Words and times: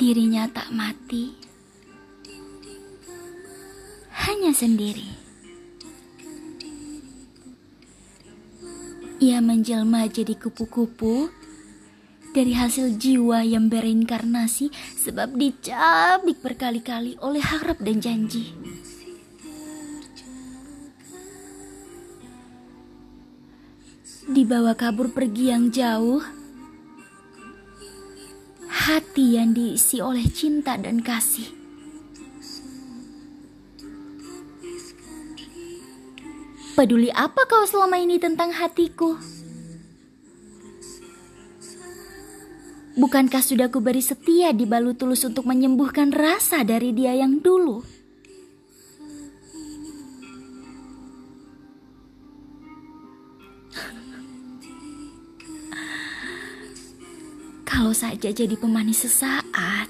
Dirinya 0.00 0.48
tak 0.48 0.72
mati, 0.72 1.28
hanya 4.24 4.48
sendiri. 4.48 5.04
Ia 9.20 9.44
menjelma 9.44 10.08
jadi 10.08 10.40
kupu-kupu 10.40 11.28
dari 12.32 12.56
hasil 12.56 12.96
jiwa 12.96 13.44
yang 13.44 13.68
bereinkarnasi 13.68 14.72
sebab 14.96 15.36
dicabik 15.36 16.40
berkali-kali 16.40 17.20
oleh 17.20 17.44
harap 17.44 17.76
dan 17.84 18.00
janji. 18.00 18.56
Dibawa 24.32 24.72
kabur 24.72 25.12
pergi 25.12 25.52
yang 25.52 25.68
jauh, 25.68 26.39
hati 29.20 29.36
yang 29.36 29.52
diisi 29.52 30.00
oleh 30.00 30.24
cinta 30.32 30.80
dan 30.80 31.04
kasih. 31.04 31.44
Peduli 36.72 37.12
apa 37.12 37.44
kau 37.44 37.68
selama 37.68 38.00
ini 38.00 38.16
tentang 38.16 38.48
hatiku? 38.56 39.20
Bukankah 42.96 43.44
sudah 43.44 43.68
kuberi 43.68 44.00
setia 44.00 44.56
di 44.56 44.64
balu 44.64 44.96
tulus 44.96 45.20
untuk 45.28 45.44
menyembuhkan 45.44 46.16
rasa 46.16 46.64
dari 46.64 46.96
dia 46.96 47.12
yang 47.12 47.44
dulu? 47.44 47.99
Kalau 57.70 57.94
saja 57.94 58.34
jadi 58.34 58.58
pemanis 58.58 59.06
sesaat, 59.06 59.86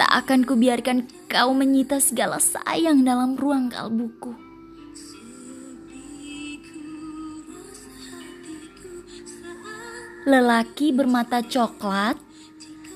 tak 0.00 0.10
akan 0.24 0.48
kubiarkan 0.48 1.04
kau 1.28 1.52
menyita 1.52 2.00
segala 2.00 2.40
sayang 2.40 3.04
dalam 3.04 3.36
ruang 3.36 3.68
kalbuku. 3.68 4.32
Lelaki 10.24 10.96
bermata 10.96 11.44
coklat 11.44 12.16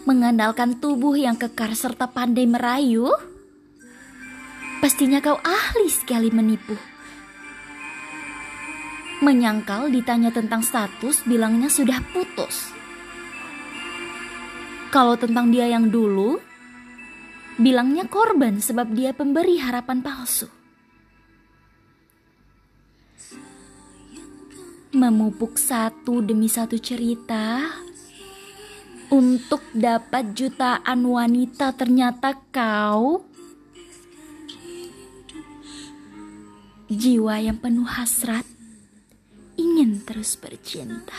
mengandalkan 0.08 0.80
tubuh 0.80 1.12
yang 1.12 1.36
kekar 1.36 1.76
serta 1.76 2.08
pandai 2.08 2.48
merayu. 2.48 3.12
Pastinya 4.80 5.20
kau 5.20 5.36
ahli 5.36 5.92
sekali 5.92 6.32
menipu. 6.32 6.99
Menyangkal 9.20 9.92
ditanya 9.92 10.32
tentang 10.32 10.64
status, 10.64 11.28
bilangnya 11.28 11.68
sudah 11.68 12.00
putus. 12.08 12.72
Kalau 14.88 15.14
tentang 15.20 15.52
dia 15.52 15.68
yang 15.68 15.92
dulu, 15.92 16.40
bilangnya 17.60 18.08
korban 18.08 18.58
sebab 18.58 18.96
dia 18.96 19.12
pemberi 19.12 19.60
harapan 19.60 20.00
palsu. 20.00 20.48
Memupuk 24.96 25.60
satu 25.60 26.24
demi 26.24 26.48
satu 26.48 26.80
cerita 26.80 27.76
untuk 29.12 29.60
dapat 29.76 30.32
jutaan 30.32 31.04
wanita, 31.04 31.76
ternyata 31.76 32.34
kau 32.50 33.22
jiwa 36.90 37.38
yang 37.38 37.60
penuh 37.60 37.86
hasrat 37.86 38.59
terus 40.10 40.34
bercinta. 40.34 41.14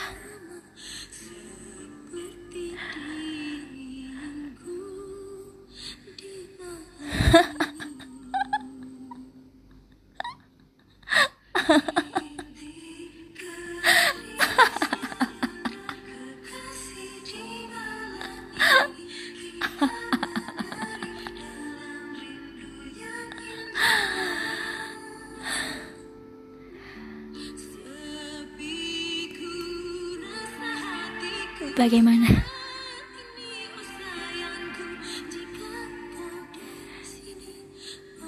Bagaimana? 31.82 32.30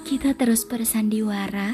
Kita 0.02 0.34
terus 0.34 0.66
bersandiwara 0.66 1.70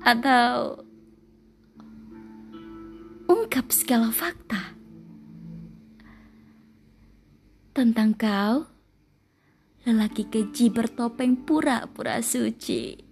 atau 0.00 0.80
ungkap 3.28 3.68
segala 3.68 4.08
fakta 4.08 4.72
tentang 7.76 8.16
kau, 8.16 8.64
lelaki 9.84 10.24
keji 10.24 10.72
bertopeng 10.72 11.44
pura-pura 11.44 12.24
suci. 12.24 13.05